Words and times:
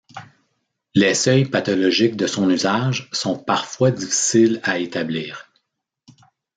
Les 0.95 1.13
seuils 1.13 1.45
pathologiques 1.45 2.15
de 2.15 2.25
son 2.25 2.49
usage 2.49 3.07
sont 3.11 3.37
parfois 3.37 3.91
difficiles 3.91 4.59
à 4.63 4.79
établir. 4.79 5.51